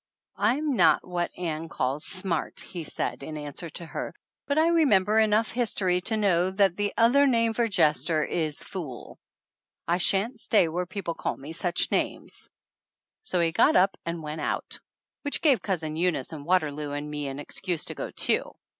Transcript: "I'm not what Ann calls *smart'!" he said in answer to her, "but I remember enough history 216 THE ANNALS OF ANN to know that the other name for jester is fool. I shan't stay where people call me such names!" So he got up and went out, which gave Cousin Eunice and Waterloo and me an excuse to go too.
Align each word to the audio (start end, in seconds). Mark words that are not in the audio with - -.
"I'm 0.39 0.75
not 0.75 1.07
what 1.07 1.29
Ann 1.37 1.69
calls 1.69 2.03
*smart'!" 2.05 2.59
he 2.73 2.83
said 2.83 3.21
in 3.21 3.37
answer 3.37 3.69
to 3.69 3.85
her, 3.85 4.15
"but 4.47 4.57
I 4.57 4.65
remember 4.69 5.19
enough 5.19 5.51
history 5.51 6.01
216 6.01 6.17
THE 6.21 6.25
ANNALS 6.25 6.39
OF 6.39 6.47
ANN 6.47 6.53
to 6.55 6.57
know 6.57 6.57
that 6.57 6.77
the 6.77 6.93
other 6.97 7.27
name 7.27 7.53
for 7.53 7.67
jester 7.67 8.23
is 8.23 8.57
fool. 8.57 9.19
I 9.87 9.97
shan't 9.99 10.41
stay 10.41 10.67
where 10.67 10.87
people 10.87 11.13
call 11.13 11.37
me 11.37 11.51
such 11.51 11.91
names!" 11.91 12.49
So 13.21 13.39
he 13.41 13.51
got 13.51 13.75
up 13.75 13.95
and 14.03 14.23
went 14.23 14.41
out, 14.41 14.79
which 15.21 15.39
gave 15.39 15.61
Cousin 15.61 15.95
Eunice 15.95 16.31
and 16.31 16.47
Waterloo 16.47 16.93
and 16.93 17.07
me 17.11 17.27
an 17.27 17.37
excuse 17.37 17.85
to 17.85 17.93
go 17.93 18.09
too. 18.09 18.55